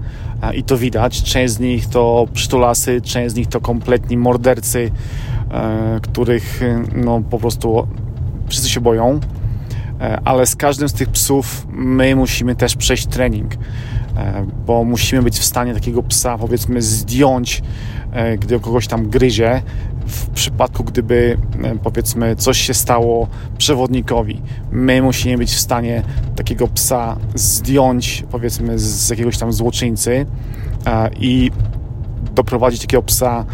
i 0.55 0.63
to 0.63 0.79
widać. 0.79 1.23
Część 1.23 1.55
z 1.55 1.61
nich 1.61 1.87
to 1.89 2.27
przytulasy, 2.33 3.01
część 3.01 3.35
z 3.35 3.37
nich 3.37 3.47
to 3.47 3.61
kompletni 3.61 4.17
mordercy, 4.17 4.91
których 6.03 6.61
no, 6.97 7.21
po 7.31 7.39
prostu 7.39 7.87
wszyscy 8.49 8.69
się 8.69 8.81
boją. 8.81 9.21
E, 10.03 10.21
ale 10.25 10.47
z 10.47 10.57
każdym 10.57 10.89
z 10.89 10.93
tych 10.93 11.09
psów 11.09 11.67
my 11.71 12.17
musimy 12.17 12.57
też 12.57 12.77
przejść 12.77 13.07
trening, 13.07 13.55
e, 13.55 13.59
bo 14.67 14.85
musimy 14.85 15.23
być 15.23 15.39
w 15.39 15.45
stanie 15.45 15.75
takiego 15.75 16.03
psa, 16.03 16.39
powiedzmy, 16.39 16.83
zdjąć, 16.83 17.63
e, 18.13 18.39
gdy 18.39 18.61
kogoś 18.61 18.87
tam 18.87 19.09
gryzie, 19.09 19.63
w 20.07 20.31
przypadku, 20.31 20.85
gdyby 20.85 21.39
powiedzmy 21.83 22.37
coś 22.37 22.59
się 22.59 22.75
stało 22.75 23.29
przewodnikowi. 23.59 24.43
My 24.73 25.03
musimy 25.03 25.39
być 25.39 25.51
w 25.51 25.61
stanie 25.61 26.03
takiego 26.37 26.69
psa 26.69 27.17
zdjąć, 27.35 28.25
powiedzmy, 28.31 28.79
z 28.79 29.11
jakiegoś 29.11 29.39
tam 29.39 29.53
złoczyńcy 29.53 30.27
i 31.21 31.51
doprowadzić 32.35 32.81
takiego 32.81 33.03
psa 33.03 33.45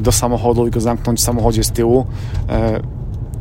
do 0.00 0.12
samochodu 0.12 0.66
i 0.66 0.70
go 0.70 0.80
zamknąć 0.80 1.20
w 1.20 1.22
samochodzie 1.22 1.64
z 1.64 1.70
tyłu 1.70 2.06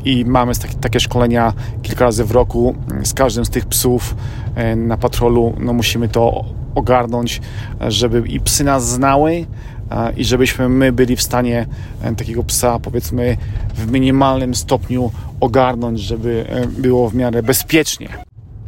i 0.05 0.25
mamy 0.25 0.53
takie 0.81 0.99
szkolenia 0.99 1.53
kilka 1.81 2.05
razy 2.05 2.25
w 2.25 2.31
roku 2.31 2.75
z 3.03 3.13
każdym 3.13 3.45
z 3.45 3.49
tych 3.49 3.65
psów 3.65 4.15
e, 4.55 4.75
na 4.75 4.97
patrolu. 4.97 5.53
No 5.59 5.73
musimy 5.73 6.09
to 6.09 6.45
ogarnąć, 6.75 7.41
żeby 7.87 8.23
i 8.27 8.39
psy 8.39 8.63
nas 8.63 8.87
znały 8.87 9.45
i 10.17 10.25
żebyśmy 10.25 10.69
my 10.69 10.91
byli 10.91 11.15
w 11.15 11.21
stanie 11.21 11.65
e, 12.01 12.15
takiego 12.15 12.43
psa 12.43 12.79
powiedzmy 12.79 13.37
w 13.75 13.91
minimalnym 13.91 14.55
stopniu 14.55 15.11
ogarnąć, 15.39 15.99
żeby 15.99 16.45
e, 16.49 16.67
było 16.67 17.09
w 17.09 17.15
miarę 17.15 17.43
bezpiecznie. 17.43 18.09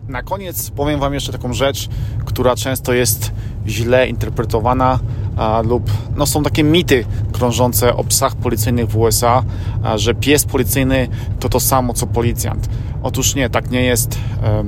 Na 0.07 0.23
koniec 0.23 0.69
powiem 0.69 0.99
Wam 0.99 1.13
jeszcze 1.13 1.31
taką 1.31 1.53
rzecz, 1.53 1.89
która 2.25 2.55
często 2.55 2.93
jest 2.93 3.31
źle 3.67 4.07
interpretowana 4.07 4.99
a, 5.37 5.61
lub 5.61 5.91
no, 6.15 6.25
są 6.25 6.43
takie 6.43 6.63
mity 6.63 7.05
krążące 7.31 7.95
o 7.95 8.03
psach 8.03 8.35
policyjnych 8.35 8.89
w 8.89 8.97
USA, 8.97 9.43
a, 9.83 9.97
że 9.97 10.15
pies 10.15 10.45
policyjny 10.45 11.07
to 11.39 11.49
to 11.49 11.59
samo 11.59 11.93
co 11.93 12.07
policjant. 12.07 12.69
Otóż 13.03 13.35
nie, 13.35 13.49
tak 13.49 13.71
nie 13.71 13.83
jest. 13.83 14.17
E, 14.43 14.63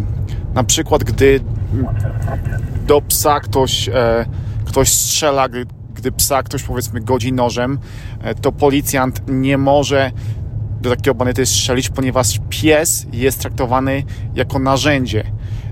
na 0.58 0.64
przykład, 0.64 1.04
gdy 1.04 1.40
do 2.88 3.02
psa 3.02 3.40
ktoś, 3.40 3.90
e, 3.90 4.26
ktoś 4.66 4.90
strzela, 4.90 5.50
gdy, 5.50 5.66
gdy 5.96 6.12
psa 6.12 6.44
ktoś 6.44 6.64
powiedzmy 6.64 7.02
godzi 7.02 7.34
nożem, 7.34 7.80
e, 8.22 8.36
to 8.36 8.52
policjant 8.52 9.22
nie 9.28 9.58
może 9.58 10.12
do 10.82 10.90
takiego 10.90 11.16
bandyty 11.16 11.46
strzelić, 11.46 11.90
ponieważ 11.90 12.40
pies 12.50 13.08
jest 13.14 13.42
traktowany 13.42 14.04
jako 14.36 14.60
narzędzie, 14.60 15.24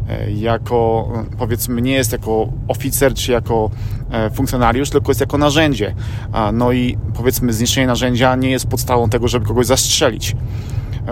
e, 0.10 0.32
jako 0.32 1.10
powiedzmy 1.38 1.82
nie 1.82 1.94
jest 1.94 2.12
jako 2.12 2.50
oficer 2.68 3.14
czy 3.14 3.32
jako 3.32 3.72
funkcjonariusz, 4.34 4.90
tylko 4.90 5.12
jest 5.12 5.22
jako 5.22 5.38
narzędzie. 5.38 5.96
No 6.54 6.72
i 6.72 6.98
powiedzmy 7.14 7.54
zniszczenie 7.54 7.88
narzędzia 7.88 8.36
nie 8.36 8.52
jest 8.52 8.68
podstawą 8.68 9.10
tego, 9.10 9.28
żeby 9.28 9.46
kogoś 9.46 9.66
zastrzelić. 9.66 10.36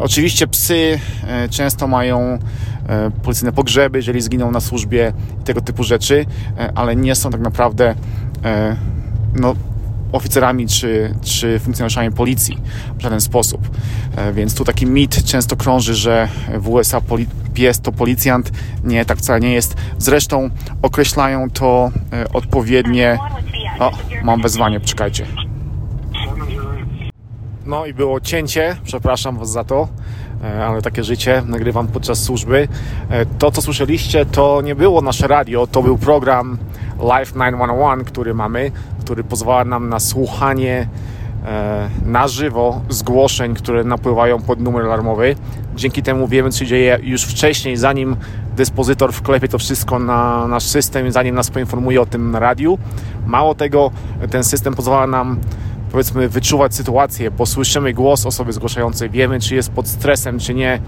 Oczywiście 0.01 0.47
psy 0.47 0.99
e, 1.27 1.49
często 1.49 1.87
mają 1.87 2.39
policyjne 3.23 3.51
pogrzeby, 3.51 3.97
jeżeli 3.97 4.21
zginą 4.21 4.51
na 4.51 4.59
służbie 4.59 5.13
i 5.41 5.43
tego 5.43 5.61
typu 5.61 5.83
rzeczy, 5.83 6.25
ale 6.75 6.95
nie 6.95 7.15
są 7.15 7.31
tak 7.31 7.41
naprawdę 7.41 7.95
no, 9.35 9.55
oficerami 10.13 10.67
czy, 10.67 11.15
czy 11.21 11.59
funkcjonariuszami 11.59 12.11
policji 12.11 12.57
w 12.97 13.01
żaden 13.01 13.21
sposób. 13.21 13.69
E, 14.15 14.33
więc 14.33 14.55
tu 14.55 14.65
taki 14.65 14.85
mit 14.85 15.23
często 15.23 15.55
krąży, 15.55 15.95
że 15.95 16.27
w 16.57 16.69
USA 16.69 17.01
pies 17.53 17.79
to 17.79 17.91
policjant. 17.91 18.51
Nie, 18.83 19.05
tak 19.05 19.17
wcale 19.17 19.39
nie 19.39 19.53
jest. 19.53 19.75
Zresztą 19.97 20.49
określają 20.81 21.49
to 21.49 21.91
e, 22.13 22.33
odpowiednie. 22.33 23.17
O, 23.79 23.91
mam 24.23 24.41
wezwanie, 24.41 24.79
poczekajcie. 24.79 25.25
No 27.65 27.85
i 27.85 27.93
było 27.93 28.19
cięcie, 28.19 28.75
przepraszam 28.83 29.37
Was 29.37 29.51
za 29.51 29.63
to, 29.63 29.87
e, 30.43 30.65
ale 30.65 30.81
takie 30.81 31.03
życie, 31.03 31.43
nagrywam 31.45 31.87
podczas 31.87 32.23
służby. 32.23 32.67
To, 33.39 33.51
co 33.51 33.61
słyszeliście, 33.61 34.25
to 34.25 34.61
nie 34.61 34.75
było 34.75 35.01
nasze 35.01 35.27
radio, 35.27 35.67
to 35.67 35.83
był 35.83 35.97
program 35.97 36.57
Live 36.99 37.33
911, 37.33 38.05
który 38.05 38.33
mamy, 38.33 38.71
który 39.01 39.23
pozwala 39.23 39.65
nam 39.65 39.89
na 39.89 39.99
słuchanie 39.99 40.87
e, 41.45 41.89
na 42.05 42.27
żywo 42.27 42.81
zgłoszeń, 42.89 43.53
które 43.53 43.83
napływają 43.83 44.41
pod 44.41 44.59
numer 44.59 44.85
alarmowy. 44.85 45.35
Dzięki 45.75 46.03
temu 46.03 46.27
wiemy, 46.27 46.49
co 46.49 46.59
się 46.59 46.65
dzieje 46.65 46.99
już 47.01 47.23
wcześniej, 47.23 47.77
zanim 47.77 48.15
dyspozytor 48.55 49.13
wklepie 49.13 49.47
to 49.47 49.57
wszystko 49.57 49.99
na 49.99 50.47
nasz 50.47 50.63
system, 50.63 51.11
zanim 51.11 51.35
nas 51.35 51.49
poinformuje 51.49 52.01
o 52.01 52.05
tym 52.05 52.31
na 52.31 52.39
radiu. 52.39 52.77
Mało 53.25 53.55
tego, 53.55 53.91
ten 54.29 54.43
system 54.43 54.73
pozwala 54.73 55.07
nam 55.07 55.39
powiedzmy 55.93 56.29
wyczuwać 56.29 56.75
sytuację, 56.75 57.31
bo 57.31 57.45
słyszymy 57.45 57.93
głos 57.93 58.25
osoby 58.25 58.53
zgłaszającej, 58.53 59.09
wiemy 59.09 59.39
czy 59.39 59.55
jest 59.55 59.71
pod 59.71 59.87
stresem, 59.87 60.39
czy 60.39 60.53
nie. 60.53 60.79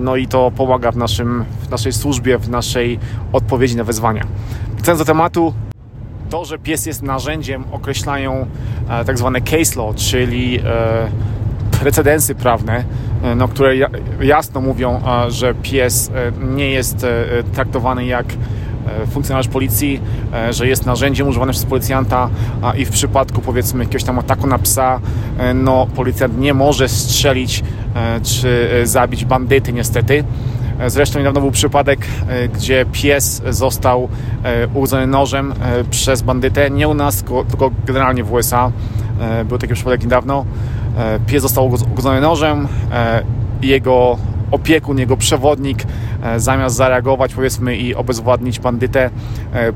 No 0.00 0.16
i 0.16 0.26
to 0.26 0.50
pomaga 0.56 0.92
w, 0.92 0.96
naszym, 0.96 1.44
w 1.66 1.70
naszej 1.70 1.92
służbie, 1.92 2.38
w 2.38 2.48
naszej 2.48 2.98
odpowiedzi 3.32 3.76
na 3.76 3.84
wezwania. 3.84 4.26
Wracając 4.74 4.98
do 4.98 5.04
tematu, 5.04 5.54
to, 6.30 6.44
że 6.44 6.58
pies 6.58 6.86
jest 6.86 7.02
narzędziem, 7.02 7.64
określają 7.72 8.46
e, 8.88 9.04
tak 9.04 9.18
zwane 9.18 9.40
case 9.40 9.80
law, 9.80 9.96
czyli 9.96 10.58
e, 10.58 10.62
precedensy 11.80 12.34
prawne, 12.34 12.84
e, 13.22 13.34
no, 13.34 13.48
które 13.48 13.76
jasno 14.20 14.60
mówią, 14.60 15.02
że 15.28 15.54
pies 15.54 16.10
nie 16.40 16.70
jest 16.70 17.06
traktowany 17.54 18.04
jak 18.04 18.26
funkcjonariusz 19.10 19.48
policji, 19.48 20.00
że 20.50 20.68
jest 20.68 20.86
narzędziem 20.86 21.28
używanym 21.28 21.52
przez 21.52 21.64
policjanta 21.64 22.28
i 22.76 22.84
w 22.84 22.90
przypadku 22.90 23.40
powiedzmy 23.40 23.84
jakiegoś 23.84 24.04
tam 24.04 24.18
ataku 24.18 24.46
na 24.46 24.58
psa, 24.58 25.00
no 25.54 25.86
policjant 25.94 26.38
nie 26.38 26.54
może 26.54 26.88
strzelić 26.88 27.62
czy 28.22 28.68
zabić 28.84 29.24
bandyty 29.24 29.72
niestety. 29.72 30.24
E, 30.78 30.90
zresztą 30.90 31.18
niedawno 31.18 31.40
był 31.40 31.50
przypadek, 31.50 32.06
e, 32.28 32.48
gdzie 32.48 32.86
pies 32.92 33.42
został 33.50 34.08
e, 34.42 34.68
urodzony 34.68 35.06
nożem 35.06 35.54
przez 35.90 36.22
bandytę, 36.22 36.70
nie 36.70 36.88
u 36.88 36.94
nas, 36.94 37.24
tylko 37.48 37.70
generalnie 37.86 38.24
w 38.24 38.32
USA. 38.32 38.72
Był 39.44 39.58
taki 39.58 39.74
przypadek 39.74 40.02
niedawno. 40.02 40.44
Pies 41.26 41.42
został 41.42 41.66
ugodzony 41.66 42.20
nożem. 42.20 42.68
Jego 43.62 44.18
opiekun, 44.54 44.98
jego 44.98 45.16
przewodnik, 45.16 45.84
zamiast 46.36 46.76
zareagować, 46.76 47.34
powiedzmy, 47.34 47.76
i 47.76 47.94
obezwładnić 47.94 48.60
bandytę, 48.60 49.10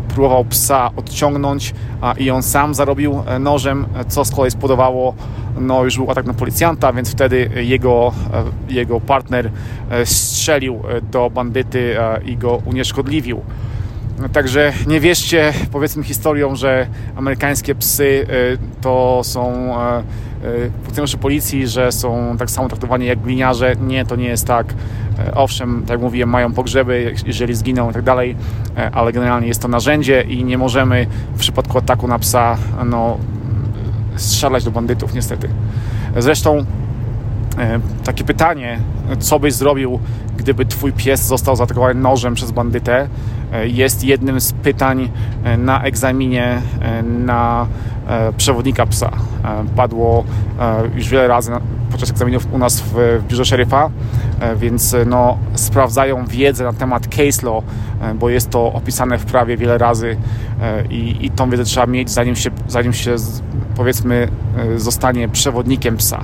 próbował 0.09 0.45
psa 0.45 0.91
odciągnąć 0.97 1.75
i 2.19 2.31
on 2.31 2.43
sam 2.43 2.75
zarobił 2.75 3.23
nożem, 3.41 3.87
co 4.09 4.25
z 4.25 4.31
kolei 4.31 4.51
spowodowało 4.51 5.15
no 5.61 5.85
już 5.85 5.97
był 5.97 6.11
atak 6.11 6.27
na 6.27 6.35
policjanta, 6.35 6.93
więc 6.93 7.11
wtedy 7.11 7.51
jego, 7.57 8.13
e, 8.69 8.73
jego 8.73 9.01
partner 9.01 9.51
e, 9.91 10.07
strzelił 10.07 10.75
e, 10.75 11.01
do 11.01 11.31
bandyty 11.31 11.97
i 12.25 12.37
go 12.37 12.63
unieszkodliwił. 12.65 13.41
Także 14.33 14.73
nie 14.87 15.01
wierzcie, 15.01 15.53
powiedzmy, 15.73 16.05
historią, 16.05 16.57
że 16.57 16.87
amerykańskie 17.17 17.75
psy 17.75 18.27
to 18.81 19.21
są 19.25 19.75
funkcjonariusze 20.83 21.19
policji, 21.19 21.69
że 21.69 21.93
są 21.93 22.37
tak 22.39 22.51
samo 22.51 22.69
traktowani 22.69 23.07
jak 23.07 23.19
gliniarze. 23.19 23.77
Nie, 23.77 24.05
to 24.05 24.17
nie 24.17 24.29
jest 24.29 24.47
tak. 24.47 24.75
Owszem, 25.35 25.81
tak 25.81 25.91
jak 25.91 26.01
mówiłem, 26.01 26.29
mają 26.29 26.53
pogrzeby, 26.53 27.15
jeżeli 27.27 27.55
zginą 27.55 27.91
i 27.91 27.93
tak 27.93 28.03
dalej, 28.03 28.37
ale 28.93 29.13
generalnie 29.13 29.49
jest 29.49 29.63
to 29.63 29.69
narzędzie 29.69 30.23
i 30.23 30.45
nie 30.45 30.59
możemy 30.59 31.07
w 31.35 31.39
przypadku 31.39 31.79
ataku 31.79 32.09
na 32.09 32.19
psa 32.19 32.57
no, 32.87 33.19
strzelać 34.17 34.65
do 34.65 34.71
bandytów, 34.71 35.15
niestety. 35.15 35.49
Zresztą 36.17 36.65
e, 37.59 37.81
takie 38.05 38.25
pytanie, 38.25 38.79
co 39.19 39.41
byś 39.41 39.55
zrobił, 39.55 40.01
gdyby 40.37 40.67
twój 40.67 40.93
pies 40.93 41.27
został 41.27 41.57
zaatakowany 41.57 41.95
nożem 41.95 42.35
przez 42.35 42.51
bandytę, 42.51 43.01
e, 43.01 43.09
jest 43.65 44.05
jednym 44.05 44.41
z 44.41 44.53
pytań 44.53 45.11
e, 45.45 45.57
na 45.57 45.83
egzaminie 45.83 46.63
na 47.05 47.67
przewodnika 48.37 48.87
psa. 48.87 49.11
Padło 49.77 50.25
już 50.95 51.09
wiele 51.09 51.29
razy 51.29 51.53
podczas 51.91 52.11
egzaminów 52.11 52.53
u 52.53 52.59
nas 52.59 52.81
w 52.81 53.23
biurze 53.29 53.45
szeryfa, 53.45 53.91
więc 54.57 54.97
no, 55.07 55.39
sprawdzają 55.55 56.27
wiedzę 56.27 56.65
na 56.65 56.73
temat 56.73 57.09
case 57.09 57.47
law, 57.47 57.65
bo 58.15 58.29
jest 58.29 58.51
to 58.51 58.73
opisane 58.73 59.19
w 59.19 59.25
prawie 59.25 59.57
wiele 59.57 59.79
razy 59.79 60.17
i, 60.91 61.17
i 61.21 61.31
tą 61.31 61.51
wiedzę 61.51 61.65
trzeba 61.65 61.87
mieć, 61.87 62.11
zanim 62.11 62.37
się, 62.37 62.51
zanim 62.69 62.93
się 62.93 63.17
powiedzmy 63.79 64.29
e, 64.57 64.79
zostanie 64.79 65.29
przewodnikiem 65.29 65.97
psa. 65.97 66.23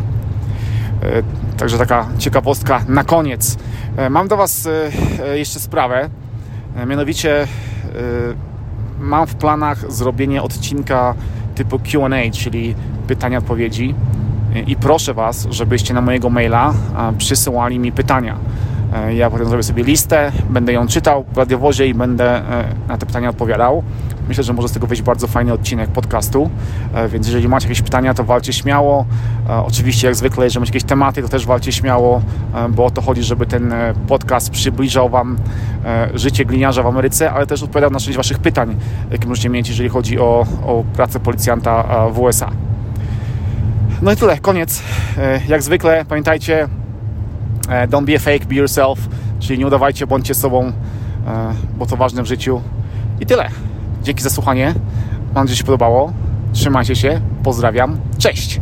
E, 1.02 1.22
także 1.56 1.78
taka 1.78 2.06
ciekawostka 2.18 2.84
na 2.88 3.04
koniec. 3.04 3.56
E, 3.96 4.10
mam 4.10 4.28
do 4.28 4.36
Was 4.36 4.68
jeszcze 5.34 5.60
sprawę. 5.60 6.10
Mianowicie 6.86 7.46
mam 9.00 9.26
w 9.26 9.34
planach 9.34 9.92
zrobienie 9.92 10.42
odcinka 10.42 11.14
typu 11.54 11.78
QA, 11.78 12.30
czyli 12.32 12.74
pytania, 13.06 13.38
odpowiedzi. 13.38 13.94
I 14.66 14.76
proszę 14.76 15.14
Was, 15.14 15.46
żebyście 15.50 15.94
na 15.94 16.00
mojego 16.00 16.30
maila 16.30 16.74
przysyłali 17.18 17.78
mi 17.78 17.92
pytania. 17.92 18.36
Ja 19.08 19.30
potem 19.30 19.48
zrobię 19.48 19.62
sobie 19.62 19.84
listę, 19.84 20.32
będę 20.50 20.72
ją 20.72 20.86
czytał 20.86 21.24
w 21.32 21.36
radiowozie 21.36 21.86
i 21.86 21.94
będę 21.94 22.42
na 22.88 22.98
te 22.98 23.06
pytania 23.06 23.28
odpowiadał. 23.30 23.82
Myślę, 24.28 24.44
że 24.44 24.52
może 24.52 24.68
z 24.68 24.72
tego 24.72 24.86
wyjść 24.86 25.02
bardzo 25.02 25.26
fajny 25.26 25.52
odcinek 25.52 25.90
podcastu, 25.90 26.50
e, 26.94 27.08
więc 27.08 27.26
jeżeli 27.26 27.48
macie 27.48 27.68
jakieś 27.68 27.82
pytania, 27.82 28.14
to 28.14 28.24
walcie 28.24 28.52
śmiało. 28.52 29.06
E, 29.48 29.56
oczywiście, 29.56 30.06
jak 30.06 30.16
zwykle, 30.16 30.44
jeżeli 30.44 30.60
macie 30.60 30.70
jakieś 30.70 30.84
tematy, 30.84 31.22
to 31.22 31.28
też 31.28 31.46
walcie 31.46 31.72
śmiało, 31.72 32.22
e, 32.54 32.68
bo 32.68 32.84
o 32.84 32.90
to 32.90 33.02
chodzi, 33.02 33.22
żeby 33.22 33.46
ten 33.46 33.74
podcast 34.08 34.50
przybliżał 34.50 35.08
Wam 35.08 35.36
życie 36.14 36.44
gliniarza 36.44 36.82
w 36.82 36.86
Ameryce, 36.86 37.32
ale 37.32 37.46
też 37.46 37.62
odpowiadał 37.62 37.90
na 37.90 38.00
część 38.00 38.16
Waszych 38.16 38.38
pytań, 38.38 38.76
jakie 39.10 39.28
możecie 39.28 39.48
mieć, 39.48 39.68
jeżeli 39.68 39.88
chodzi 39.88 40.18
o, 40.18 40.46
o 40.66 40.84
pracę 40.94 41.20
policjanta 41.20 41.84
w 42.10 42.18
USA. 42.18 42.50
No 44.02 44.12
i 44.12 44.16
tyle, 44.16 44.38
koniec. 44.38 44.82
Jak 45.48 45.62
zwykle, 45.62 46.04
pamiętajcie, 46.08 46.68
don't 47.88 48.04
be 48.04 48.14
a 48.14 48.18
fake, 48.18 48.46
be 48.46 48.54
yourself, 48.54 48.98
czyli 49.40 49.58
nie 49.58 49.66
udawajcie, 49.66 50.06
bądźcie 50.06 50.34
sobą, 50.34 50.72
bo 51.78 51.86
to 51.86 51.96
ważne 51.96 52.22
w 52.22 52.26
życiu. 52.26 52.60
I 53.20 53.26
tyle. 53.26 53.48
Dzięki 54.02 54.22
za 54.22 54.30
słuchanie. 54.30 54.74
Mam 55.34 55.34
nadzieję, 55.34 55.48
że 55.48 55.56
się 55.56 55.64
podobało. 55.64 56.12
Trzymajcie 56.52 56.96
się. 56.96 57.20
Pozdrawiam. 57.42 57.98
Cześć! 58.18 58.60